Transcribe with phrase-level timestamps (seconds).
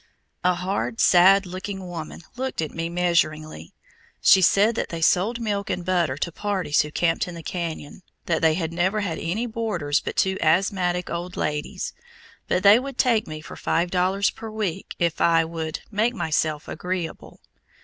[0.43, 3.71] A hard, sad looking woman looked at me measuringly.
[4.19, 8.01] She said that they sold milk and butter to parties who camped in the canyon,
[8.25, 11.93] that they had never had any boarders but two asthmatic old ladies,
[12.47, 16.67] but they would take me for five dollars per week if I "would make myself
[16.67, 17.39] agreeable."